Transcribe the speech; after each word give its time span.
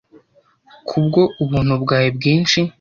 kubwo 0.87 1.21
ubuntu 1.43 1.73
bwawe 1.83 2.09
bwinshi 2.17 2.59